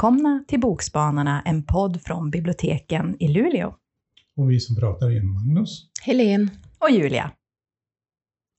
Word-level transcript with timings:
Välkomna 0.00 0.44
till 0.48 0.60
Bokspanarna, 0.60 1.42
en 1.44 1.62
podd 1.62 2.02
från 2.02 2.30
biblioteken 2.30 3.16
i 3.18 3.28
Luleå. 3.28 3.74
Och 4.36 4.50
vi 4.50 4.60
som 4.60 4.76
pratar 4.76 5.10
är 5.10 5.22
Magnus. 5.22 5.90
Helen. 6.02 6.50
Och 6.78 6.90
Julia. 6.90 7.30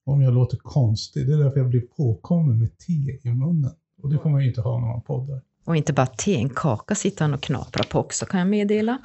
Om 0.05 0.21
jag 0.21 0.33
låter 0.33 0.57
konstig, 0.57 1.27
det 1.27 1.33
är 1.33 1.37
därför 1.37 1.59
jag 1.59 1.69
blir 1.69 1.81
påkommen 1.81 2.59
med 2.59 2.77
te 2.77 3.29
i 3.29 3.33
munnen. 3.33 3.71
Och 4.03 4.09
det 4.09 4.19
får 4.19 4.29
man 4.29 4.41
ju 4.41 4.47
inte 4.47 4.61
ha 4.61 4.79
när 4.79 4.87
man 4.87 5.01
poddar. 5.01 5.41
Och 5.65 5.75
inte 5.75 5.93
bara 5.93 6.05
te, 6.05 6.35
en 6.35 6.49
kaka 6.49 6.95
sitter 6.95 7.25
han 7.25 7.33
och 7.33 7.41
knaprar 7.41 7.83
på 7.83 7.99
också 7.99 8.25
kan 8.25 8.39
jag 8.39 8.49
meddela. 8.49 8.97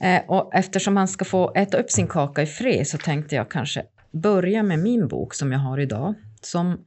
Eh, 0.00 0.22
och 0.28 0.54
eftersom 0.54 0.96
han 0.96 1.08
ska 1.08 1.24
få 1.24 1.52
äta 1.54 1.78
upp 1.78 1.90
sin 1.90 2.06
kaka 2.06 2.42
i 2.42 2.46
fred 2.46 2.86
så 2.86 2.98
tänkte 2.98 3.34
jag 3.34 3.50
kanske 3.50 3.82
börja 4.12 4.62
med 4.62 4.78
min 4.78 5.08
bok 5.08 5.34
som 5.34 5.52
jag 5.52 5.58
har 5.58 5.78
idag. 5.78 6.14
Som 6.40 6.78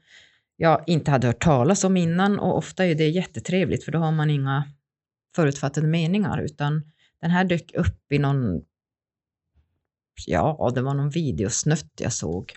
jag 0.58 0.84
inte 0.88 1.12
hade 1.12 1.28
hört 1.28 1.44
talas 1.44 1.84
om 1.84 1.98
innan 1.98 2.40
och 2.40 2.58
ofta 2.58 2.86
är 2.86 2.96
det 2.96 3.10
jättetrevligt 3.10 3.84
för 3.84 3.92
då 3.92 4.00
har 4.00 4.12
man 4.12 4.30
inga 4.30 4.64
förutfattade 5.36 5.88
meningar 5.88 6.42
utan 6.42 6.92
den 7.22 7.32
här 7.32 7.44
dök 7.44 7.72
upp 7.74 8.12
i 8.12 8.20
någon, 8.20 8.62
ja 10.28 10.72
det 10.76 10.82
var 10.82 10.94
någon 10.94 11.10
videosnutt 11.10 11.92
jag 12.00 12.14
såg. 12.14 12.54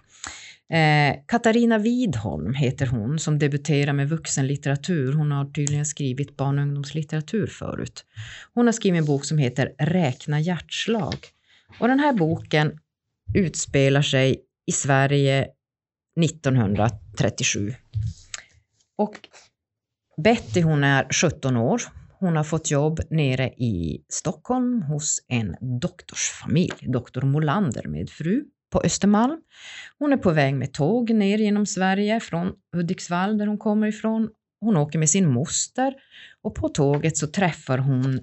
Eh, 0.72 1.16
Katarina 1.26 1.78
Widholm 1.78 2.54
heter 2.54 2.86
hon 2.86 3.18
som 3.18 3.38
debuterar 3.38 3.92
med 3.92 4.08
vuxenlitteratur. 4.08 5.12
Hon 5.12 5.32
har 5.32 5.44
tydligen 5.44 5.86
skrivit 5.86 6.36
barn 6.36 6.58
och 6.58 6.62
ungdomslitteratur 6.62 7.46
förut. 7.46 8.04
Hon 8.54 8.66
har 8.66 8.72
skrivit 8.72 8.98
en 8.98 9.04
bok 9.04 9.24
som 9.24 9.38
heter 9.38 9.72
Räkna 9.78 10.40
hjärtslag. 10.40 11.16
Och 11.80 11.88
den 11.88 12.00
här 12.00 12.12
boken 12.12 12.78
utspelar 13.34 14.02
sig 14.02 14.40
i 14.66 14.72
Sverige 14.72 15.48
1937. 16.24 17.74
Och 18.98 19.28
Betty 20.22 20.62
hon 20.62 20.84
är 20.84 21.12
17 21.12 21.56
år. 21.56 21.82
Hon 22.20 22.36
har 22.36 22.44
fått 22.44 22.70
jobb 22.70 23.00
nere 23.10 23.48
i 23.48 24.04
Stockholm 24.08 24.82
hos 24.82 25.24
en 25.28 25.56
doktorsfamilj, 25.80 26.74
doktor 26.80 27.22
Molander 27.22 27.88
med 27.88 28.10
fru 28.10 28.44
på 28.70 28.80
Östermalm. 28.84 29.40
Hon 29.98 30.12
är 30.12 30.16
på 30.16 30.30
väg 30.30 30.54
med 30.54 30.72
tåg 30.72 31.10
ner 31.10 31.38
genom 31.38 31.66
Sverige 31.66 32.20
från 32.20 32.52
Hudiksvall 32.72 33.38
där 33.38 33.46
hon 33.46 33.58
kommer 33.58 33.86
ifrån. 33.86 34.30
Hon 34.60 34.76
åker 34.76 34.98
med 34.98 35.10
sin 35.10 35.32
moster 35.32 35.94
och 36.42 36.54
på 36.54 36.68
tåget 36.68 37.16
så 37.16 37.26
träffar 37.26 37.78
hon 37.78 38.20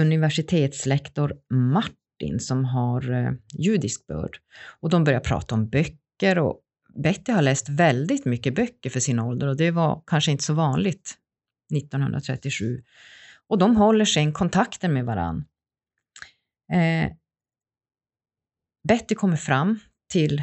universitetslektor 0.00 1.36
Martin 1.50 2.40
som 2.40 2.64
har 2.64 3.10
eh, 3.10 3.32
judisk 3.58 4.06
börd 4.06 4.38
och 4.80 4.90
de 4.90 5.04
börjar 5.04 5.20
prata 5.20 5.54
om 5.54 5.68
böcker 5.68 6.38
och 6.38 6.60
Betty 7.02 7.32
har 7.32 7.42
läst 7.42 7.68
väldigt 7.68 8.24
mycket 8.24 8.54
böcker 8.54 8.90
för 8.90 9.00
sin 9.00 9.18
ålder 9.18 9.46
och 9.46 9.56
det 9.56 9.70
var 9.70 10.02
kanske 10.06 10.30
inte 10.30 10.44
så 10.44 10.54
vanligt 10.54 11.14
1937. 11.74 12.82
Och 13.48 13.58
de 13.58 13.76
håller 13.76 14.04
sen 14.04 14.32
kontakten 14.32 14.92
med 14.92 15.04
varann. 15.04 15.44
Eh, 16.72 17.12
Betty 18.88 19.14
kommer 19.14 19.36
fram 19.36 19.80
till 20.12 20.42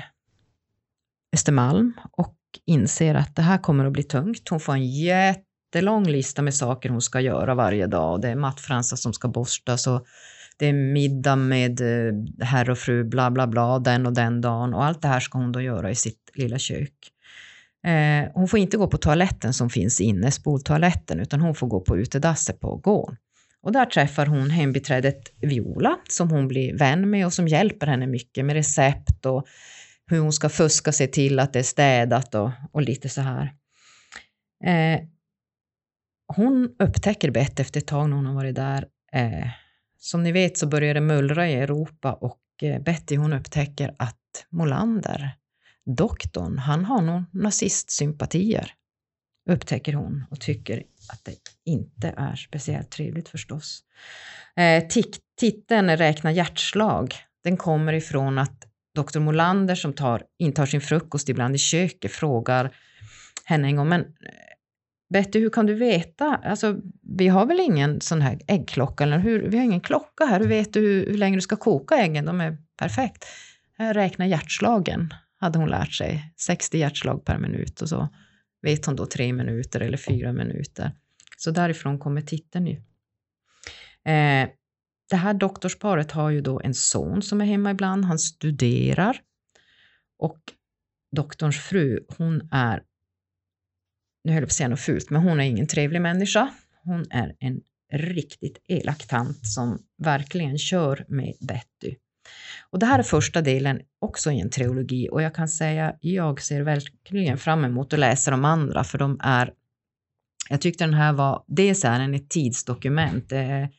Östermalm 1.34 1.94
och 2.12 2.38
inser 2.66 3.16
att 3.16 3.36
det 3.36 3.42
här 3.42 3.58
kommer 3.58 3.86
att 3.86 3.94
bli 3.94 4.04
tungt. 4.04 4.50
Hon 4.50 4.60
får 4.60 4.74
en 4.74 4.86
jättelång 4.86 6.08
lista 6.08 6.42
med 6.42 6.56
saker 6.56 6.90
hon 6.90 7.02
ska 7.02 7.22
göra 7.22 7.56
varje 7.56 7.88
dag. 7.88 8.22
Det 8.22 8.30
är 8.30 8.36
mattfransar 8.36 8.98
som 8.98 9.14
ska 9.14 9.28
borstas 9.28 9.88
och 9.88 10.06
det 10.58 10.66
är 10.66 10.74
middag 10.74 11.36
med 11.36 11.82
eh, 11.82 12.46
herr 12.46 12.70
och 12.70 12.78
fru 12.78 13.04
bla 13.04 13.32
bla 13.32 13.48
bla 13.48 13.80
den 13.80 14.06
och 14.06 14.14
den 14.14 14.42
dagen 14.42 14.74
och 14.74 14.84
allt 14.84 15.02
det 15.02 15.08
här 15.08 15.20
ska 15.20 15.38
hon 15.38 15.52
då 15.52 15.62
göra 15.62 15.92
i 15.92 15.96
sitt 15.96 16.23
lilla 16.36 16.60
kök. 16.60 16.94
Eh, 17.86 18.32
hon 18.34 18.48
får 18.48 18.60
inte 18.60 18.78
gå 18.78 18.88
på 18.88 18.98
toaletten 18.98 19.54
som 19.54 19.70
finns 19.70 20.02
inne, 20.02 20.32
spoltoaletten, 20.32 21.20
utan 21.20 21.42
hon 21.42 21.56
får 21.56 21.68
gå 21.68 21.80
på 21.80 21.98
utedasset 21.98 22.60
på 22.60 22.76
gården. 22.76 23.18
Och 23.62 23.72
där 23.72 23.86
träffar 23.86 24.26
hon 24.26 24.50
hembiträdet 24.50 25.34
Viola 25.42 25.98
som 26.10 26.30
hon 26.30 26.48
blir 26.48 26.78
vän 26.78 27.10
med 27.10 27.26
och 27.26 27.34
som 27.34 27.48
hjälper 27.48 27.88
henne 27.88 28.08
mycket 28.08 28.46
med 28.46 28.54
recept 28.56 29.26
och 29.26 29.48
hur 30.06 30.20
hon 30.20 30.34
ska 30.34 30.50
fuska 30.50 30.92
sig 30.92 31.12
till 31.12 31.40
att 31.40 31.54
det 31.54 31.60
är 31.60 31.64
städat 31.64 32.36
och, 32.36 32.52
och 32.72 32.82
lite 32.82 33.10
så 33.10 33.22
här. 33.22 33.54
Eh, 34.66 35.02
hon 36.28 36.76
upptäcker 36.80 37.32
Bett 37.32 37.60
efter 37.60 37.80
ett 37.80 37.88
tag 37.88 38.10
när 38.10 38.16
hon 38.16 38.26
har 38.26 38.34
varit 38.34 38.56
där. 38.56 38.88
Eh, 39.14 39.48
som 39.98 40.24
ni 40.24 40.32
vet 40.32 40.58
så 40.58 40.68
börjar 40.68 40.94
det 40.94 41.02
mullra 41.02 41.50
i 41.50 41.54
Europa 41.54 42.14
och 42.14 42.40
eh, 42.62 42.82
Betty 42.82 43.16
hon 43.16 43.34
upptäcker 43.34 43.96
att 44.00 44.46
Molander, 44.50 45.32
doktorn, 45.86 46.58
han 46.58 46.86
har 46.86 47.02
nog 47.02 47.24
nazistsympatier 47.32 48.74
upptäcker 49.50 49.94
hon 49.94 50.26
och 50.30 50.40
tycker 50.40 50.84
att 51.10 51.26
det 51.26 51.36
inte 51.66 52.14
är 52.18 52.36
speciellt 52.36 52.92
trevligt 52.92 53.30
förstås. 53.30 53.84
Eh, 54.56 54.84
titeln 55.40 55.98
Räkna 55.98 56.32
hjärtslag, 56.32 57.16
den 57.44 57.58
kommer 57.58 57.94
ifrån 57.94 58.38
att 58.38 58.66
doktor 58.96 59.20
Molander 59.20 59.76
som 59.76 59.94
tar, 59.94 60.24
intar 60.40 60.66
sin 60.66 60.82
frukost 60.82 61.30
ibland 61.30 61.56
i 61.56 61.58
köket 61.58 62.12
frågar 62.12 62.76
henne 63.46 63.68
en 63.68 63.76
gång, 63.76 63.90
men 63.90 64.02
eh, 64.02 64.08
Betty, 65.14 65.40
hur 65.40 65.50
kan 65.50 65.66
du 65.66 65.74
veta? 65.74 66.40
Alltså, 66.44 66.80
vi 67.18 67.28
har 67.28 67.46
väl 67.46 67.60
ingen 67.60 68.02
sån 68.02 68.22
här 68.22 68.40
äggklocka, 68.48 69.04
eller 69.04 69.20
hur? 69.20 69.50
Vi 69.50 69.58
har 69.58 69.64
ingen 69.64 69.82
klocka 69.82 70.26
här. 70.26 70.40
Hur 70.40 70.48
vet 70.48 70.74
du 70.74 70.80
hur, 70.80 71.06
hur 71.06 71.18
länge 71.18 71.38
du 71.38 71.42
ska 71.42 71.56
koka 71.56 71.96
äggen? 71.96 72.26
De 72.26 72.42
är 72.42 72.58
perfekt. 72.78 73.26
Eh, 73.80 73.90
Räkna 73.90 74.28
hjärtslagen, 74.28 75.14
hade 75.44 75.60
hon 75.60 75.70
lärt 75.70 75.94
sig. 75.94 76.34
60 76.38 76.78
hjärtslag 76.78 77.26
per 77.26 77.38
minut 77.38 77.82
och 77.82 77.90
så 77.90 78.10
vet 78.62 78.86
hon 78.86 78.96
då 78.96 79.06
tre 79.06 79.34
minuter 79.34 79.80
eller 79.80 79.98
fyra 79.98 80.34
minuter. 80.34 80.92
Så 81.38 81.52
därifrån 81.52 82.00
kommer 82.00 82.22
titeln 82.22 82.68
ju. 82.68 82.76
Eh, 84.12 84.50
det 85.10 85.16
här 85.16 85.34
doktorsparet 85.34 86.12
har 86.12 86.30
ju 86.30 86.42
då 86.42 86.62
en 86.64 86.74
son 86.74 87.22
som 87.22 87.42
är 87.42 87.46
hemma 87.46 87.72
ibland, 87.72 88.06
han 88.06 88.20
studerar 88.20 89.22
och 90.20 90.40
doktorns 91.12 91.58
fru, 91.60 92.06
hon 92.18 92.50
är, 92.52 92.84
nu 94.24 94.32
höll 94.32 94.42
jag 94.42 94.50
på 94.50 94.52
att 94.52 94.54
säga 94.54 94.70
något 94.70 94.80
fult, 94.80 95.10
men 95.10 95.22
hon 95.22 95.40
är 95.40 95.44
ingen 95.44 95.68
trevlig 95.68 96.02
människa. 96.02 96.54
Hon 96.84 97.06
är 97.10 97.36
en 97.40 97.62
riktigt 97.94 98.62
elak 98.68 99.08
tant 99.08 99.48
som 99.48 99.80
verkligen 99.98 100.58
kör 100.58 101.06
med 101.08 101.34
Betty. 101.40 101.96
Och 102.70 102.80
det 102.80 102.86
här 102.86 103.00
är 103.00 103.04
första 103.04 103.42
delen 103.42 103.82
också 104.00 104.32
i 104.32 104.40
en 104.40 104.50
trilogi 104.50 105.10
och 105.12 105.22
jag 105.22 105.36
kan 105.36 105.48
säga 105.48 105.96
jag 106.02 106.42
ser 106.42 106.62
verkligen 106.62 107.38
fram 107.38 107.66
emot 107.66 107.94
att 107.94 108.00
läsa 108.00 108.32
de 108.32 108.46
andra 108.46 108.84
för 108.84 108.98
de 108.98 109.20
är 109.24 109.54
jag 110.50 110.62
tyckte 110.62 110.84
den 110.84 110.94
här 110.94 111.14
var, 111.14 111.44
dels 111.48 111.86
är 111.86 112.00
den 112.00 112.14
ett 112.14 112.30
tidsdokument, 112.30 113.30
det 113.30 113.38
är 113.38 113.70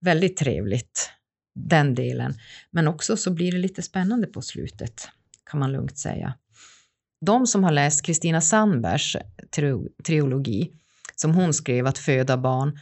väldigt 0.00 0.36
trevligt, 0.36 1.12
den 1.54 1.94
delen, 1.94 2.34
men 2.70 2.88
också 2.88 3.16
så 3.16 3.30
blir 3.30 3.52
det 3.52 3.58
lite 3.58 3.82
spännande 3.82 4.26
på 4.26 4.42
slutet, 4.42 5.08
kan 5.50 5.60
man 5.60 5.72
lugnt 5.72 5.98
säga. 5.98 6.34
De 7.26 7.46
som 7.46 7.64
har 7.64 7.72
läst 7.72 8.06
Kristina 8.06 8.40
Sandbergs 8.40 9.16
trilogi, 10.04 10.72
som 11.16 11.34
hon 11.34 11.54
skrev 11.54 11.86
Att 11.86 11.98
föda 11.98 12.36
barn, 12.36 12.78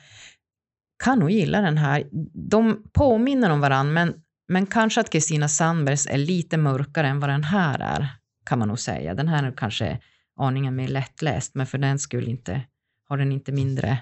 kan 1.04 1.18
nog 1.18 1.30
gilla 1.30 1.60
den 1.60 1.78
här. 1.78 2.08
De 2.50 2.82
påminner 2.92 3.50
om 3.50 3.60
varandra, 3.60 3.92
men 3.92 4.14
men 4.50 4.66
kanske 4.66 5.00
att 5.00 5.10
Kristina 5.10 5.48
Sandbergs 5.48 6.06
är 6.06 6.18
lite 6.18 6.56
mörkare 6.56 7.08
än 7.08 7.20
vad 7.20 7.30
den 7.30 7.44
här 7.44 7.78
är, 7.78 8.08
kan 8.44 8.58
man 8.58 8.68
nog 8.68 8.78
säga. 8.78 9.14
Den 9.14 9.28
här 9.28 9.44
är 9.44 9.52
kanske 9.56 10.00
aningen 10.36 10.76
mer 10.76 10.88
lättläst, 10.88 11.54
men 11.54 11.66
för 11.66 11.78
den 11.78 11.98
skull 11.98 12.28
inte, 12.28 12.62
har 13.08 13.18
den 13.18 13.32
inte 13.32 13.52
mindre 13.52 13.98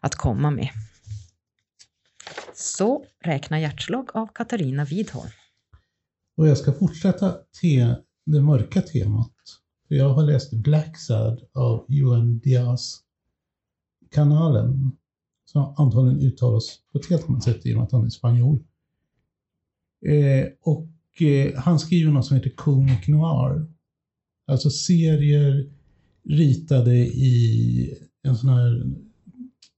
att 0.00 0.14
komma 0.14 0.50
med. 0.50 0.68
Så 2.54 3.04
Räkna 3.24 3.60
hjärtslag 3.60 4.10
av 4.14 4.26
Katarina 4.26 4.84
Widholm. 4.84 5.30
Och 6.36 6.48
jag 6.48 6.58
ska 6.58 6.72
fortsätta 6.72 7.36
te, 7.60 7.94
det 8.26 8.40
mörka 8.40 8.82
temat. 8.82 9.34
För 9.88 9.94
jag 9.94 10.08
har 10.08 10.22
läst 10.22 10.52
Black 10.52 10.98
Sad 10.98 11.40
av 11.54 11.84
Johan 11.88 12.38
Diaz. 12.38 13.00
Kanalen, 14.10 14.92
som 15.44 15.74
antagligen 15.78 16.20
uttalas 16.20 16.78
på 16.92 16.98
ett 16.98 17.10
helt 17.10 17.28
annat 17.28 17.44
sätt 17.44 17.66
i 17.66 17.72
och 17.72 17.76
med 17.76 17.84
att 17.84 17.92
han 17.92 18.04
är 18.04 18.10
spanjor. 18.10 18.60
Eh, 20.08 20.46
och 20.62 21.22
eh, 21.22 21.54
han 21.54 21.78
skriver 21.78 22.12
något 22.12 22.26
som 22.26 22.36
heter 22.36 22.52
Kung 22.56 22.90
Noir. 23.08 23.66
Alltså 24.46 24.70
serier 24.70 25.70
ritade 26.28 26.96
i 27.06 27.98
en 28.22 28.36
sån 28.36 28.50
här 28.50 28.82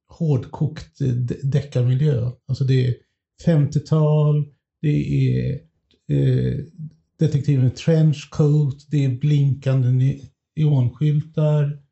hårdkokt 0.08 0.99
deckarmiljö. 1.43 2.31
Alltså 2.46 2.64
det 2.64 2.87
är 2.87 2.94
50-tal, 3.46 4.49
det 4.82 5.28
är 5.28 5.61
eh, 6.08 6.64
detektiven 7.19 7.70
Trenchcoat, 7.70 8.87
det 8.90 9.05
är 9.05 9.19
blinkande 9.19 10.19
neonskyltar 10.56 11.82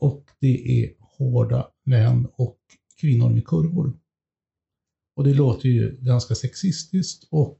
och 0.00 0.24
det 0.40 0.82
är 0.82 0.90
hårda 1.00 1.68
män 1.84 2.28
och 2.32 2.58
kvinnor 3.00 3.30
med 3.30 3.46
kurvor. 3.46 3.98
Och 5.16 5.24
det 5.24 5.34
låter 5.34 5.68
ju 5.68 5.98
ganska 6.00 6.34
sexistiskt 6.34 7.28
och 7.30 7.58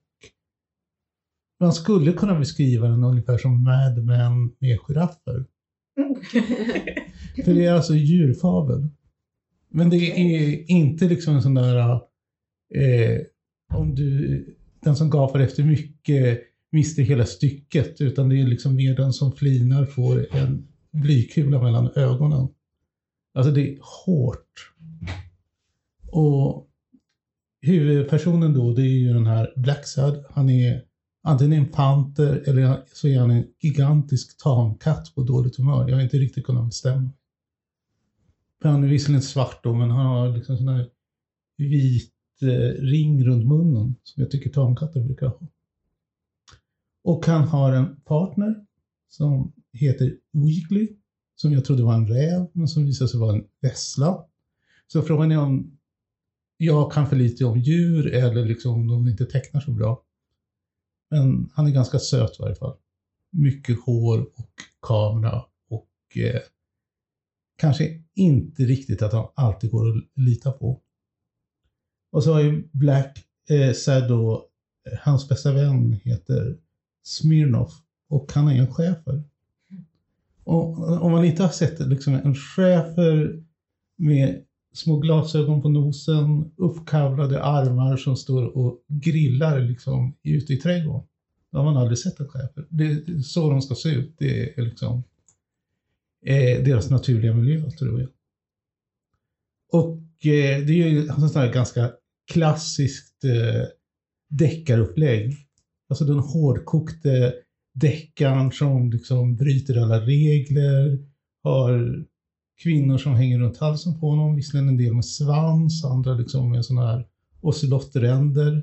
man 1.61 1.73
skulle 1.73 2.13
kunna 2.13 2.39
beskriva 2.39 2.89
den 2.89 3.05
ungefär 3.05 3.39
som 3.39 3.65
Mad 3.65 4.05
Men 4.05 4.55
med 4.59 4.79
giraffer. 4.81 5.45
För 7.45 7.55
det 7.55 7.65
är 7.65 7.73
alltså 7.73 7.95
djurfabel. 7.95 8.89
Men 9.69 9.91
det 9.91 9.97
är 9.97 10.71
inte 10.71 11.09
liksom 11.09 11.35
en 11.35 11.43
sån 11.43 11.55
där, 11.55 11.91
eh, 12.75 13.21
om 13.75 13.95
du, 13.95 14.45
den 14.81 14.97
som 14.97 15.11
gapar 15.11 15.41
efter 15.41 15.65
mycket 15.65 16.41
mister 16.71 17.03
hela 17.03 17.27
stycket, 17.27 18.01
utan 18.01 18.29
det 18.29 18.41
är 18.41 18.47
liksom 18.47 18.75
mer 18.75 18.97
den 18.97 19.13
som 19.13 19.33
flinar 19.33 19.85
får 19.85 20.37
en 20.37 20.69
blykula 20.93 21.63
mellan 21.63 21.91
ögonen. 21.97 22.49
Alltså 23.35 23.53
det 23.53 23.73
är 23.73 23.79
hårt. 24.07 24.73
Och 26.13 26.69
huvudpersonen 27.61 28.53
då, 28.53 28.73
det 28.73 28.83
är 28.83 28.99
ju 28.99 29.13
den 29.13 29.27
här 29.27 29.53
Blacksad. 29.57 30.25
Han 30.31 30.51
är 30.51 30.83
antingen 31.23 31.53
en 31.53 31.69
panter 31.69 32.43
eller 32.47 32.83
så 32.93 33.09
är 33.09 33.19
han 33.19 33.31
en 33.31 33.47
gigantisk 33.61 34.43
tamkatt 34.43 35.15
på 35.15 35.23
dåligt 35.23 35.57
humör. 35.57 35.89
Jag 35.89 35.97
har 35.97 36.03
inte 36.03 36.19
riktigt 36.19 36.47
kunnat 36.47 36.67
bestämma. 36.67 37.11
Han 38.63 38.85
är 38.85 38.89
visserligen 38.89 39.23
svart 39.23 39.65
då, 39.65 39.75
men 39.75 39.91
han 39.91 40.07
har 40.07 40.29
liksom 40.29 40.57
sån 40.57 40.69
här 40.69 40.89
vit 41.57 42.13
eh, 42.43 42.83
ring 42.83 43.25
runt 43.25 43.47
munnen 43.47 43.95
som 44.03 44.23
jag 44.23 44.31
tycker 44.31 44.51
tamkatter 44.51 45.01
brukar 45.01 45.27
ha. 45.27 45.41
Och 47.05 47.27
han 47.27 47.49
har 47.49 47.73
en 47.73 47.97
partner 48.01 48.67
som 49.09 49.53
heter 49.73 50.17
Weekly, 50.33 50.89
som 51.37 51.53
jag 51.53 51.65
trodde 51.65 51.83
var 51.83 51.95
en 51.95 52.09
räv, 52.09 52.47
men 52.53 52.69
som 52.69 52.85
visade 52.85 53.09
sig 53.09 53.21
vara 53.21 53.37
en 53.37 53.45
vessla. 53.61 54.25
Så 54.87 55.03
frågan 55.03 55.33
är 55.33 55.39
om 55.39 55.79
jag 56.57 56.93
kan 56.93 57.07
för 57.07 57.17
lite 57.17 57.45
om 57.45 57.59
djur 57.59 58.15
eller 58.15 58.45
liksom 58.45 58.75
om 58.75 58.87
de 58.87 59.09
inte 59.09 59.27
tecknar 59.27 59.61
så 59.61 59.71
bra. 59.71 60.05
Men 61.11 61.51
han 61.55 61.67
är 61.67 61.71
ganska 61.71 61.99
söt 61.99 62.31
i 62.39 62.43
varje 62.43 62.55
fall. 62.55 62.77
Mycket 63.31 63.81
hår 63.81 64.21
och 64.21 64.53
kamera 64.83 65.45
och 65.69 66.17
eh, 66.17 66.41
kanske 67.57 68.03
inte 68.15 68.63
riktigt 68.63 69.03
att 69.03 69.13
han 69.13 69.29
alltid 69.35 69.71
går 69.71 69.89
att 69.89 70.05
lita 70.15 70.53
på. 70.53 70.81
Och 72.13 72.25
så 72.25 72.33
har 72.33 72.41
ju 72.41 72.69
Black 72.73 73.25
eh, 73.49 73.73
Shadow, 73.73 74.43
eh, 74.91 74.99
hans 75.01 75.29
bästa 75.29 75.53
vän 75.53 75.93
heter 75.93 76.59
Smirnoff 77.03 77.83
och 78.09 78.33
han 78.33 78.49
är 78.49 78.59
en 78.59 78.75
chefer. 78.75 79.23
Och 80.45 81.03
om 81.03 81.13
man 81.13 81.25
inte 81.25 81.43
har 81.43 81.51
sett 81.51 81.79
liksom 81.81 82.15
en 82.15 82.35
chefer 82.35 83.45
med 83.97 84.45
små 84.79 84.99
glasögon 84.99 85.63
på 85.63 85.69
nosen, 85.69 86.51
uppkavlade 86.57 87.43
armar 87.43 87.97
som 87.97 88.17
står 88.17 88.57
och 88.57 88.85
grillar 88.89 89.61
liksom 89.61 90.17
ute 90.23 90.53
i 90.53 90.57
trädgården. 90.57 91.07
Det 91.51 91.59
har 91.59 91.65
man 91.65 91.77
aldrig 91.77 91.99
sett 91.99 92.21
en 92.21 92.29
schäfer. 92.29 92.67
Det 92.69 92.85
är 92.85 93.23
så 93.23 93.51
de 93.51 93.63
ska 93.63 93.75
se 93.75 93.89
ut. 93.89 94.15
Det 94.19 94.59
är 94.59 94.63
liksom 94.63 95.03
eh, 96.27 96.65
deras 96.65 96.91
naturliga 96.91 97.35
miljö, 97.35 97.71
tror 97.71 98.01
jag. 98.01 98.09
Och 99.73 100.27
eh, 100.27 100.67
det 100.67 100.73
är 100.83 100.89
ju 100.89 100.99
ett 100.99 101.53
ganska 101.55 101.93
klassiskt 102.33 103.25
eh, 103.25 103.65
deckarupplägg. 104.29 105.37
Alltså 105.89 106.05
den 106.05 106.19
hårdkokte 106.19 107.35
deckaren 107.75 108.53
som 108.53 108.91
liksom 108.91 109.37
bryter 109.37 109.83
alla 109.83 110.01
regler, 110.01 110.99
har 111.43 112.05
kvinnor 112.59 112.99
som 112.99 113.15
hänger 113.15 113.39
runt 113.39 113.57
halsen 113.57 114.01
på 114.01 114.11
honom, 114.11 114.37
visserligen 114.37 114.69
en 114.69 114.77
del 114.77 114.95
med 114.95 115.05
svans, 115.05 115.85
andra 115.85 116.15
liksom 116.15 116.51
med 116.51 116.65
sådana 116.65 116.87
här 116.87 117.07
ocelotteränder. 117.41 118.63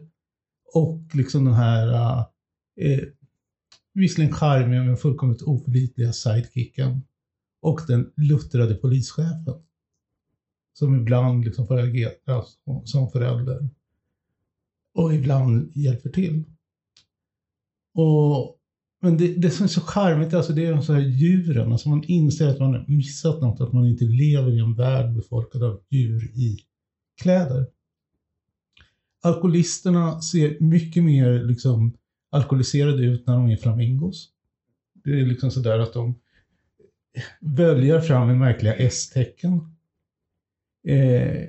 Och 0.73 1.01
liksom 1.13 1.45
den 1.45 1.53
här, 1.53 1.93
eh, 1.93 2.25
eh, 2.91 3.03
visserligen 3.93 4.33
charmiga 4.33 4.83
men 4.83 4.97
fullkomligt 4.97 5.41
oförlitliga 5.41 6.13
sidekicken. 6.13 7.01
Och 7.61 7.81
den 7.87 8.13
luttrade 8.17 8.75
polischefen. 8.75 9.61
Som 10.73 10.95
ibland 10.95 11.45
liksom 11.45 11.67
får 11.67 11.77
agera 11.77 12.43
som 12.83 13.09
förälder. 13.11 13.69
Och 14.93 15.13
ibland 15.13 15.71
hjälper 15.75 16.09
till. 16.09 16.43
Och 17.93 18.59
men 19.05 19.17
det, 19.17 19.27
det 19.27 19.49
som 19.49 19.63
är 19.63 19.67
så 19.67 19.81
charmigt 19.81 20.33
alltså, 20.33 20.53
det 20.53 20.65
är 20.65 20.71
de 20.71 20.81
så 20.81 20.93
här 20.93 21.01
djuren. 21.01 21.71
Alltså 21.71 21.89
man 21.89 22.03
inser 22.03 22.47
att 22.47 22.59
man 22.59 22.73
har 22.73 22.85
missat 22.87 23.41
något, 23.41 23.61
att 23.61 23.73
man 23.73 23.87
inte 23.87 24.05
lever 24.05 24.51
i 24.51 24.59
en 24.59 24.75
värld 24.75 25.15
befolkad 25.15 25.63
av 25.63 25.81
djur 25.89 26.23
i 26.23 26.57
kläder. 27.21 27.67
Alkoholisterna 29.23 30.21
ser 30.21 30.59
mycket 30.59 31.03
mer 31.03 31.43
liksom, 31.43 31.97
alkoholiserade 32.31 33.03
ut 33.03 33.27
när 33.27 33.33
de 33.33 33.49
är 33.49 33.57
flamingos. 33.57 34.29
Det 35.03 35.19
är 35.19 35.25
liksom 35.25 35.51
sådär 35.51 35.79
att 35.79 35.93
de 35.93 36.19
böljar 37.41 38.01
fram 38.01 38.27
med 38.27 38.37
märkliga 38.37 38.75
S-tecken. 38.75 39.75
Eh, 40.87 41.43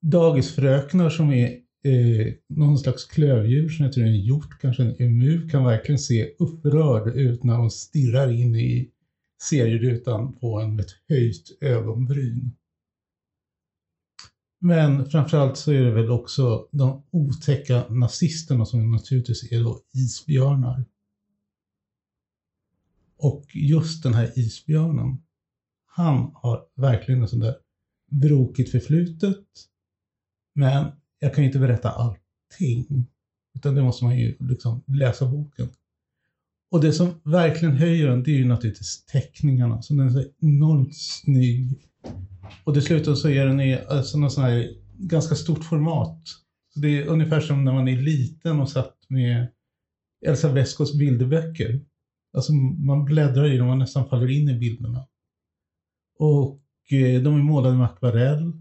dagisfröknar 0.00 1.10
som 1.10 1.30
är 1.30 1.63
eh, 1.84 2.34
någon 2.48 2.78
slags 2.78 3.04
klövdjur 3.04 3.68
som 3.68 3.84
jag 3.84 3.92
tror 3.92 4.04
en 4.04 4.20
hjort, 4.20 4.58
kanske 4.60 4.82
en 4.82 5.02
emu, 5.02 5.48
kan 5.48 5.64
verkligen 5.64 5.98
se 5.98 6.34
upprörd 6.38 7.16
ut 7.16 7.44
när 7.44 7.58
de 7.58 7.70
stirrar 7.70 8.32
in 8.32 8.56
i 8.56 8.90
serierutan 9.42 10.32
på 10.32 10.60
en 10.60 10.76
med 10.76 10.84
ett 10.84 10.96
höjt 11.08 11.58
ögonbryn. 11.60 12.52
Men 14.60 15.10
framförallt 15.10 15.56
så 15.56 15.72
är 15.72 15.80
det 15.80 15.90
väl 15.90 16.10
också 16.10 16.68
de 16.72 17.02
otäcka 17.10 17.88
nazisterna 17.88 18.66
som 18.66 18.92
naturligtvis 18.92 19.52
är 19.52 19.60
då 19.60 19.80
isbjörnar. 19.94 20.84
Och 23.16 23.44
just 23.54 24.02
den 24.02 24.14
här 24.14 24.38
isbjörnen, 24.38 25.22
han 25.86 26.30
har 26.34 26.66
verkligen 26.76 27.22
en 27.22 27.28
sån 27.28 27.40
där 27.40 27.56
brokigt 28.10 28.70
förflutet. 28.70 29.46
Men 30.54 30.92
jag 31.24 31.34
kan 31.34 31.44
ju 31.44 31.48
inte 31.48 31.58
berätta 31.58 31.90
allting. 31.90 33.06
Utan 33.54 33.74
det 33.74 33.82
måste 33.82 34.04
man 34.04 34.18
ju 34.18 34.36
liksom 34.40 34.82
läsa 34.86 35.26
boken. 35.26 35.68
Och 36.70 36.80
det 36.80 36.92
som 36.92 37.20
verkligen 37.24 37.76
höjer 37.76 38.08
den, 38.08 38.22
det 38.22 38.30
är 38.30 38.36
ju 38.36 38.44
naturligtvis 38.44 39.04
teckningarna. 39.04 39.82
Så 39.82 39.94
den 39.94 40.06
är 40.06 40.10
så 40.10 40.24
enormt 40.40 40.96
snygg. 40.96 41.88
Och 42.64 42.74
dessutom 42.74 43.16
så 43.16 43.28
är 43.28 43.46
den 43.46 43.60
i 43.60 43.78
alltså 43.88 44.18
något 44.18 44.32
sån 44.32 44.44
här 44.44 44.74
ganska 44.98 45.34
stort 45.34 45.64
format. 45.64 46.18
Så 46.74 46.80
det 46.80 46.88
är 46.88 47.06
ungefär 47.06 47.40
som 47.40 47.64
när 47.64 47.72
man 47.72 47.88
är 47.88 47.96
liten 47.96 48.60
och 48.60 48.70
satt 48.70 48.96
med 49.08 49.48
Elsa 50.26 50.52
Vescos 50.52 50.98
bilderböcker. 50.98 51.80
Alltså 52.36 52.52
man 52.52 53.04
bläddrar 53.04 53.52
i 53.52 53.56
dem 53.56 53.68
och 53.68 53.78
nästan 53.78 54.08
faller 54.08 54.30
in 54.30 54.48
i 54.48 54.58
bilderna. 54.58 55.06
Och 56.18 56.60
eh, 56.90 57.22
de 57.22 57.34
är 57.34 57.42
målade 57.42 57.76
med 57.76 57.86
akvarell. 57.86 58.52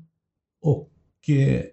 Och 0.62 1.30
eh, 1.30 1.64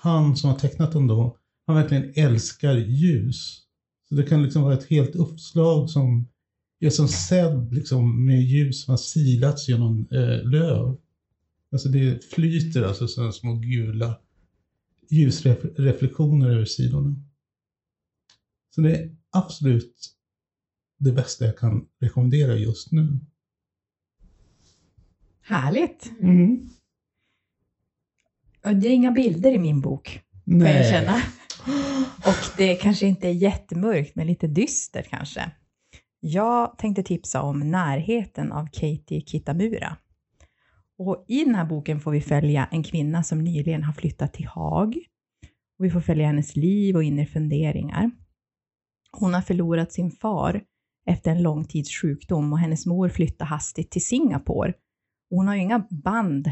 han 0.00 0.36
som 0.36 0.50
har 0.50 0.58
tecknat 0.58 0.92
dem 0.92 1.06
då, 1.06 1.36
han 1.66 1.76
verkligen 1.76 2.12
älskar 2.14 2.76
ljus. 2.76 3.62
Så 4.08 4.14
det 4.14 4.22
kan 4.22 4.42
liksom 4.42 4.62
vara 4.62 4.74
ett 4.74 4.90
helt 4.90 5.16
uppslag 5.16 5.90
som 5.90 6.28
är 6.80 6.90
som 6.90 7.08
sedd 7.08 7.74
liksom 7.74 8.26
med 8.26 8.42
ljus 8.42 8.84
som 8.84 8.92
har 8.92 8.96
silats 8.96 9.68
genom 9.68 10.08
eh, 10.10 10.50
löv. 10.50 10.96
Alltså 11.72 11.88
det 11.88 12.24
flyter 12.24 12.82
alltså 12.82 13.08
sådana 13.08 13.32
små 13.32 13.54
gula 13.54 14.18
ljusreflektioner 15.10 16.50
över 16.50 16.64
sidorna. 16.64 17.14
Så 18.74 18.80
det 18.80 18.96
är 18.96 19.16
absolut 19.30 20.14
det 20.98 21.12
bästa 21.12 21.44
jag 21.44 21.58
kan 21.58 21.86
rekommendera 22.00 22.56
just 22.56 22.92
nu. 22.92 23.18
Härligt! 25.40 26.12
Mm. 26.20 26.70
Det 28.62 28.88
är 28.88 28.92
inga 28.92 29.10
bilder 29.10 29.52
i 29.52 29.58
min 29.58 29.80
bok, 29.80 30.20
Nej. 30.44 30.72
kan 30.72 30.76
jag 30.76 30.90
känna. 30.90 31.16
Och 32.26 32.56
det 32.56 32.74
kanske 32.74 33.06
inte 33.06 33.28
är 33.28 33.32
jättemörkt, 33.32 34.14
men 34.14 34.26
lite 34.26 34.46
dystert 34.46 35.08
kanske. 35.10 35.50
Jag 36.20 36.78
tänkte 36.78 37.02
tipsa 37.02 37.42
om 37.42 37.70
Närheten 37.70 38.52
av 38.52 38.66
Katie 38.66 39.20
Kitamura. 39.20 39.96
Och 40.98 41.24
I 41.28 41.44
den 41.44 41.54
här 41.54 41.64
boken 41.64 42.00
får 42.00 42.10
vi 42.10 42.20
följa 42.20 42.68
en 42.70 42.82
kvinna 42.82 43.22
som 43.22 43.44
nyligen 43.44 43.84
har 43.84 43.92
flyttat 43.92 44.32
till 44.32 44.46
Haag. 44.46 44.96
Och 45.78 45.84
vi 45.84 45.90
får 45.90 46.00
följa 46.00 46.26
hennes 46.26 46.56
liv 46.56 46.96
och 46.96 47.04
inre 47.04 47.26
funderingar. 47.26 48.10
Hon 49.12 49.34
har 49.34 49.42
förlorat 49.42 49.92
sin 49.92 50.10
far 50.10 50.62
efter 51.06 51.30
en 51.30 51.42
lång 51.42 51.64
tids 51.64 51.90
sjukdom 51.90 52.52
och 52.52 52.58
hennes 52.58 52.86
mor 52.86 53.08
flyttade 53.08 53.48
hastigt 53.48 53.90
till 53.90 54.04
Singapore. 54.04 54.70
Och 55.30 55.36
hon 55.36 55.48
har 55.48 55.54
ju 55.54 55.60
inga 55.60 55.86
band 55.90 56.50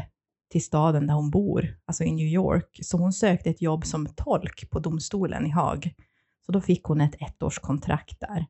till 0.49 0.63
staden 0.63 1.07
där 1.07 1.13
hon 1.13 1.31
bor, 1.31 1.77
alltså 1.85 2.03
i 2.03 2.11
New 2.11 2.27
York, 2.27 2.79
så 2.81 2.97
hon 2.97 3.13
sökte 3.13 3.49
ett 3.49 3.61
jobb 3.61 3.85
som 3.85 4.07
tolk 4.15 4.69
på 4.69 4.79
domstolen 4.79 5.45
i 5.45 5.49
Haag. 5.49 5.93
Så 6.45 6.51
då 6.51 6.61
fick 6.61 6.83
hon 6.83 7.01
ett 7.01 7.15
ettårskontrakt 7.21 8.19
där. 8.19 8.45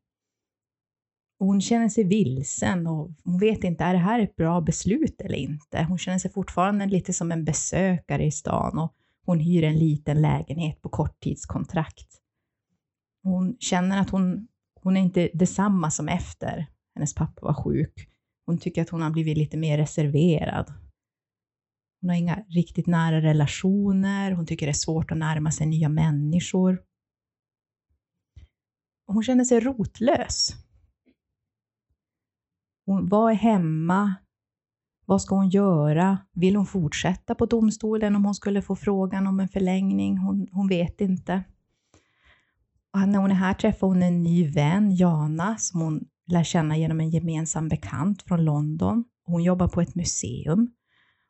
Och 1.40 1.46
hon 1.46 1.62
känner 1.62 1.90
sig 1.90 2.04
vilsen 2.04 2.88
och 2.88 3.12
hon 3.24 3.40
vet 3.40 3.64
inte, 3.64 3.84
är 3.84 3.94
det 3.94 4.00
här 4.00 4.20
ett 4.20 4.36
bra 4.36 4.62
beslut 4.62 5.22
eller 5.22 5.36
inte? 5.36 5.84
Hon 5.84 5.98
känner 5.98 6.20
sig 6.20 6.32
fortfarande 6.32 6.86
lite 6.86 7.14
som 7.14 7.32
en 7.32 7.46
besökare 7.46 8.26
i 8.26 8.32
stan 8.32 8.78
och 8.78 8.94
hon 9.26 9.40
hyr 9.40 9.64
en 9.64 9.80
liten 9.80 10.22
lägenhet 10.22 10.82
på 10.82 10.90
korttidskontrakt. 10.90 12.08
Hon 13.24 13.58
känner 13.60 14.02
att 14.02 14.10
hon, 14.10 14.48
hon 14.82 14.98
är 14.98 15.02
inte 15.02 15.30
detsamma 15.34 15.92
som 15.92 16.08
efter 16.08 16.68
hennes 16.96 17.14
pappa 17.14 17.46
var 17.46 17.54
sjuk. 17.54 18.10
Hon 18.46 18.58
tycker 18.58 18.82
att 18.82 18.90
hon 18.90 19.02
har 19.02 19.10
blivit 19.10 19.38
lite 19.38 19.58
mer 19.58 19.78
reserverad 19.78 20.74
hon 22.02 22.10
har 22.10 22.18
inga 22.18 22.44
riktigt 22.48 22.88
nära 22.88 23.22
relationer, 23.22 24.32
hon 24.32 24.46
tycker 24.46 24.66
det 24.66 24.72
är 24.72 24.74
svårt 24.74 25.12
att 25.12 25.18
närma 25.18 25.52
sig 25.52 25.68
nya 25.68 25.90
människor. 25.90 26.82
Hon 29.08 29.24
känner 29.24 29.44
sig 29.44 29.60
rotlös. 29.60 30.50
Hon, 32.86 33.10
vad 33.10 33.32
är 33.32 33.36
hemma? 33.36 34.16
Vad 35.06 35.22
ska 35.22 35.36
hon 35.36 35.50
göra? 35.50 36.18
Vill 36.34 36.56
hon 36.56 36.66
fortsätta 36.66 37.36
på 37.36 37.46
domstolen 37.46 38.16
om 38.16 38.26
hon 38.26 38.36
skulle 38.36 38.62
få 38.62 38.76
frågan 38.76 39.28
om 39.28 39.40
en 39.40 39.48
förlängning? 39.48 40.18
Hon, 40.18 40.48
hon 40.52 40.68
vet 40.68 41.02
inte. 41.02 41.44
Och 42.94 43.08
när 43.08 43.20
hon 43.20 43.32
är 43.32 43.36
här 43.36 43.54
träffar 43.54 43.88
hon 43.88 44.04
en 44.04 44.24
ny 44.24 44.52
vän, 44.52 44.96
Jana, 44.96 45.58
som 45.58 45.82
hon 45.82 46.08
lär 46.28 46.44
känna 46.44 46.78
genom 46.78 47.00
en 47.00 47.10
gemensam 47.10 47.70
bekant 47.70 48.22
från 48.22 48.46
London. 48.46 49.04
Hon 49.26 49.44
jobbar 49.44 49.68
på 49.68 49.82
ett 49.82 49.96
museum. 49.96 50.72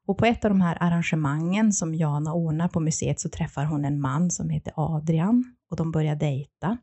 Och 0.09 0.17
på 0.17 0.25
ett 0.25 0.45
av 0.45 0.51
de 0.51 0.61
här 0.61 0.77
arrangemangen 0.79 1.73
som 1.73 1.95
Jana 1.95 2.33
ordnar 2.33 2.67
på 2.67 2.79
museet 2.79 3.19
så 3.19 3.29
träffar 3.29 3.65
hon 3.65 3.85
en 3.85 4.01
man 4.01 4.31
som 4.31 4.49
heter 4.49 4.73
Adrian 4.75 5.55
och 5.71 5.77
de 5.77 5.91
börjar 5.91 6.15
dejta. 6.15 6.77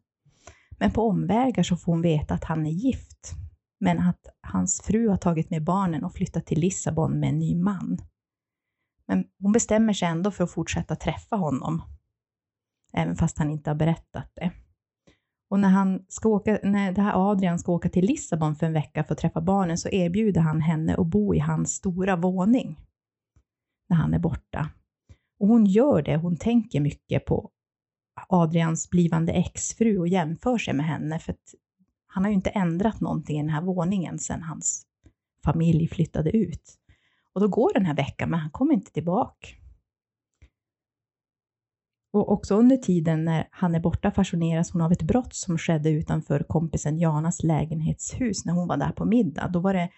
Men 0.79 0.91
på 0.91 1.09
omvägar 1.09 1.63
så 1.63 1.77
får 1.77 1.93
hon 1.93 2.03
veta 2.03 2.35
att 2.35 2.45
han 2.45 2.67
är 2.67 2.71
gift, 2.71 3.33
men 3.81 3.99
att 3.99 4.21
hans 4.41 4.81
fru 4.81 5.09
har 5.09 5.17
tagit 5.17 5.51
med 5.51 5.65
barnen 5.65 6.05
och 6.05 6.13
flyttat 6.13 6.47
till 6.47 6.61
Lissabon 6.61 7.21
med 7.21 7.29
en 7.29 7.39
ny 7.39 7.57
man. 7.57 7.99
Men 9.09 9.25
hon 9.43 9.53
bestämmer 9.53 9.93
sig 9.93 10.09
ändå 10.09 10.31
för 10.31 10.45
att 10.45 10.51
fortsätta 10.51 10.97
träffa 10.97 11.37
honom, 11.37 11.83
även 12.93 13.17
fast 13.17 13.39
han 13.39 13.51
inte 13.51 13.71
har 13.71 13.75
berättat 13.75 14.31
det. 14.35 14.53
Och 15.51 15.61
när, 15.61 15.69
han 15.69 16.05
ska 16.09 16.29
åka, 16.29 16.59
när 16.63 16.93
det 16.93 17.03
här 17.03 17.31
Adrian 17.31 17.59
ska 17.59 17.73
åka 17.73 17.89
till 17.89 18.05
Lissabon 18.05 18.57
för 18.57 18.67
en 18.67 18.73
vecka 18.73 19.05
för 19.05 19.15
att 19.15 19.19
träffa 19.19 19.41
barnen 19.41 19.79
så 19.79 19.89
erbjuder 19.89 20.41
han 20.41 20.61
henne 20.61 20.95
att 20.95 21.07
bo 21.07 21.35
i 21.35 21.39
hans 21.39 21.75
stora 21.75 22.17
våning 22.17 22.86
när 23.89 23.97
han 23.97 24.15
är 24.15 24.19
borta. 24.19 24.71
Och 25.39 25.49
hon 25.49 25.67
gör 25.67 26.03
det, 26.03 26.17
hon 26.17 26.37
tänker 26.37 26.81
mycket 26.81 27.25
på 27.25 27.51
Adrians 28.29 28.91
blivande 28.91 29.33
exfru 29.33 29.99
och 29.99 30.09
jämför 30.09 30.59
sig 30.59 30.75
med 30.75 30.87
henne, 30.87 31.19
för 31.19 31.33
att 31.33 31.55
han 32.07 32.25
har 32.25 32.31
ju 32.31 32.35
inte 32.35 32.51
ändrat 32.51 33.01
någonting 33.01 33.37
i 33.39 33.43
den 33.43 33.51
här 33.51 33.63
våningen 33.63 34.19
sedan 34.19 34.43
hans 34.43 34.87
familj 35.45 35.89
flyttade 35.89 36.37
ut. 36.37 36.75
Och 37.33 37.41
då 37.41 37.49
går 37.49 37.73
den 37.75 37.87
här 37.87 37.95
veckan, 37.95 38.31
men 38.31 38.41
han 38.41 38.51
kommer 38.51 38.75
inte 38.75 38.93
tillbaka. 38.93 39.49
Och 42.13 42.33
också 42.33 42.55
under 42.55 42.77
tiden 42.77 43.25
när 43.25 43.49
han 43.51 43.75
är 43.75 43.81
borta 43.81 44.11
fascineras 44.11 44.71
hon 44.71 44.83
av 44.83 44.93
ett 44.93 45.03
brott 45.03 45.35
som 45.35 45.59
skedde 45.59 45.91
utanför 45.91 46.45
kompisen 46.49 46.99
Janas 46.99 47.43
lägenhetshus 47.43 48.45
när 48.45 48.53
hon 48.53 48.69
var 48.69 48.77
där 48.77 48.93
på 48.93 49.05
middag. 49.05 49.49
Då 49.49 49.61
var 49.61 49.75
det 49.75 49.91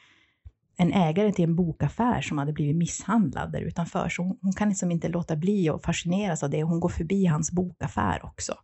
en 0.80 0.92
ägare 0.92 1.32
till 1.32 1.44
en 1.44 1.56
bokaffär 1.56 2.20
som 2.20 2.38
hade 2.38 2.52
blivit 2.52 2.76
misshandlad 2.76 3.52
där 3.52 3.60
utanför, 3.60 4.08
så 4.08 4.22
hon, 4.22 4.38
hon 4.42 4.52
kan 4.52 4.68
liksom 4.68 4.90
inte 4.90 5.08
låta 5.08 5.36
bli 5.36 5.68
att 5.68 5.84
fascineras 5.84 6.42
av 6.42 6.50
det. 6.50 6.62
Hon 6.62 6.80
går 6.80 6.88
förbi 6.88 7.26
hans 7.26 7.52
bokaffär 7.52 8.24
också. 8.24 8.54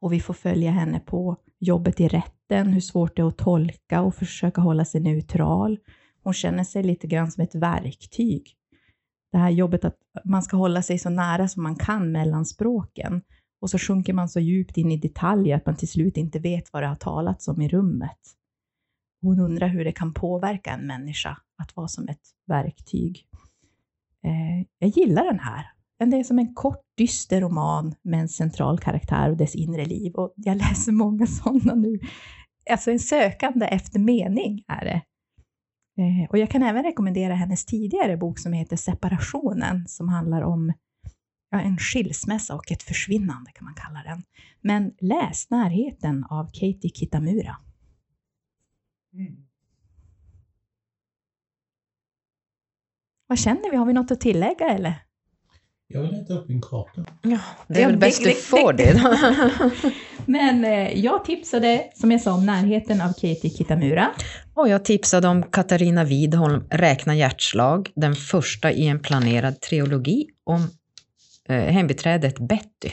Och 0.00 0.12
vi 0.12 0.20
får 0.20 0.34
följa 0.34 0.70
henne 0.70 1.00
på 1.00 1.36
jobbet 1.58 2.00
i 2.00 2.08
rätten, 2.08 2.66
hur 2.66 2.80
svårt 2.80 3.16
det 3.16 3.22
är 3.22 3.26
att 3.26 3.38
tolka 3.38 4.00
och 4.00 4.14
försöka 4.14 4.60
hålla 4.60 4.84
sig 4.84 5.00
neutral. 5.00 5.78
Hon 6.22 6.34
känner 6.34 6.64
sig 6.64 6.82
lite 6.82 7.06
grann 7.06 7.30
som 7.30 7.44
ett 7.44 7.54
verktyg. 7.54 8.54
Det 9.32 9.38
här 9.38 9.50
jobbet 9.50 9.84
att 9.84 9.96
man 10.24 10.42
ska 10.42 10.56
hålla 10.56 10.82
sig 10.82 10.98
så 10.98 11.10
nära 11.10 11.48
som 11.48 11.62
man 11.62 11.76
kan 11.76 12.12
mellan 12.12 12.46
språken. 12.46 13.22
Och 13.60 13.70
så 13.70 13.78
sjunker 13.78 14.12
man 14.12 14.28
så 14.28 14.40
djupt 14.40 14.76
in 14.76 14.92
i 14.92 14.96
detaljer 14.96 15.56
att 15.56 15.66
man 15.66 15.76
till 15.76 15.88
slut 15.88 16.16
inte 16.16 16.38
vet 16.38 16.72
vad 16.72 16.82
det 16.82 16.86
har 16.86 16.96
talats 16.96 17.48
om 17.48 17.62
i 17.62 17.68
rummet. 17.68 18.37
Hon 19.22 19.40
undrar 19.40 19.68
hur 19.68 19.84
det 19.84 19.92
kan 19.92 20.14
påverka 20.14 20.70
en 20.70 20.86
människa 20.86 21.38
att 21.62 21.76
vara 21.76 21.88
som 21.88 22.08
ett 22.08 22.22
verktyg. 22.46 23.26
Eh, 24.24 24.66
jag 24.78 24.90
gillar 24.90 25.24
den 25.24 25.40
här. 25.40 25.66
Det 25.98 26.16
är 26.16 26.24
som 26.24 26.38
en 26.38 26.54
kort, 26.54 26.80
dyster 26.96 27.40
roman 27.40 27.94
med 28.02 28.20
en 28.20 28.28
central 28.28 28.78
karaktär 28.78 29.30
och 29.30 29.36
dess 29.36 29.54
inre 29.54 29.84
liv. 29.84 30.14
Och 30.14 30.32
jag 30.36 30.56
läser 30.56 30.92
många 30.92 31.26
sådana 31.26 31.74
nu. 31.74 31.98
Alltså 32.70 32.90
en 32.90 32.98
sökande 32.98 33.66
efter 33.66 33.98
mening 33.98 34.64
är 34.68 34.84
det. 34.84 35.02
Eh, 36.02 36.30
och 36.30 36.38
jag 36.38 36.50
kan 36.50 36.62
även 36.62 36.84
rekommendera 36.84 37.34
hennes 37.34 37.64
tidigare 37.64 38.16
bok 38.16 38.38
som 38.38 38.52
heter 38.52 38.76
Separationen, 38.76 39.88
som 39.88 40.08
handlar 40.08 40.42
om 40.42 40.72
ja, 41.50 41.60
en 41.60 41.78
skilsmässa 41.78 42.54
och 42.54 42.72
ett 42.72 42.82
försvinnande 42.82 43.50
kan 43.54 43.64
man 43.64 43.74
kalla 43.74 44.02
den. 44.02 44.22
Men 44.60 44.92
läs 45.00 45.50
Närheten 45.50 46.24
av 46.24 46.44
Katie 46.44 46.90
Kitamura. 46.94 47.56
Mm. 49.18 49.32
Vad 53.26 53.38
känner 53.38 53.70
vi? 53.70 53.76
Har 53.76 53.86
vi 53.86 53.92
något 53.92 54.10
att 54.10 54.20
tillägga 54.20 54.68
eller? 54.68 54.94
Jag 55.86 56.02
vill 56.02 56.14
äta 56.14 56.34
upp 56.34 56.48
min 56.48 56.60
kaka. 56.60 57.04
Ja, 57.22 57.38
det 57.68 57.82
är 57.82 57.86
väl 57.86 57.96
bäst 57.96 58.24
du 58.24 58.32
får 58.32 58.72
det 58.72 58.92
då. 58.92 59.90
Men 60.26 60.64
eh, 60.64 60.98
jag 60.98 61.24
tipsade, 61.24 61.90
som 61.94 62.10
jag 62.10 62.20
sa, 62.20 62.32
om 62.32 62.46
närheten 62.46 63.00
av 63.00 63.12
Katie 63.12 63.50
Kitamura. 63.50 64.10
Och 64.54 64.68
jag 64.68 64.84
tipsade 64.84 65.28
om 65.28 65.42
Katarina 65.42 66.04
Widholm, 66.04 66.64
Räkna 66.70 67.14
hjärtslag, 67.14 67.92
den 67.94 68.16
första 68.16 68.72
i 68.72 68.86
en 68.86 69.00
planerad 69.00 69.60
trilogi 69.60 70.26
om 70.44 70.70
eh, 71.48 71.56
hembiträdet 71.56 72.38
Betty. 72.38 72.90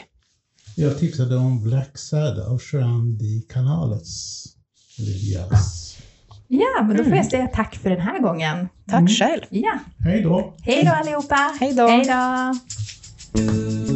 Jag 0.76 0.98
tipsade 0.98 1.36
om 1.36 1.62
Black 1.62 1.98
Sad 1.98 2.38
av 2.38 2.60
Jean 2.72 3.18
Di 3.18 3.46
Canales. 3.48 4.44
Yes. 4.98 5.96
Ja, 6.48 6.82
men 6.82 6.88
då 6.88 6.96
får 6.96 7.12
jag 7.12 7.18
mm. 7.18 7.30
säga 7.30 7.46
tack 7.46 7.74
för 7.74 7.90
den 7.90 8.00
här 8.00 8.18
gången. 8.18 8.68
Tack 8.86 8.98
mm. 8.98 9.08
själv. 9.08 9.42
Ja. 9.48 9.78
Hej 10.04 10.22
då. 10.22 10.54
Hej 10.62 10.84
då 10.84 10.92
allihopa. 10.92 11.52
Hej 11.60 11.72
då. 11.72 11.86
Hej 11.88 12.04
då. 12.04 13.95